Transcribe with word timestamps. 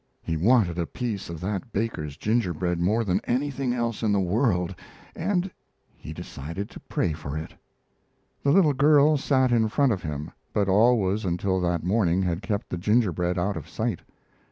He 0.23 0.35
wanted 0.35 0.79
a 0.79 0.87
piece 0.87 1.29
of 1.29 1.39
that 1.41 1.71
baker's 1.71 2.17
gingerbread 2.17 2.79
more 2.79 3.03
than 3.03 3.21
anything 3.25 3.71
else 3.71 4.01
in 4.01 4.11
the 4.11 4.19
world, 4.19 4.73
and 5.15 5.51
he 5.95 6.11
decided 6.11 6.71
to 6.71 6.79
pray 6.79 7.13
for 7.13 7.37
it. 7.37 7.53
The 8.41 8.49
little 8.51 8.73
girl 8.73 9.15
sat 9.17 9.51
in 9.51 9.69
front 9.69 9.91
of 9.91 10.01
him, 10.01 10.31
but 10.53 10.67
always 10.67 11.23
until 11.23 11.61
that 11.61 11.83
morning 11.83 12.23
had 12.23 12.41
kept 12.41 12.69
the 12.69 12.79
gingerbread 12.79 13.37
out 13.37 13.55
of 13.55 13.69
sight. 13.69 13.99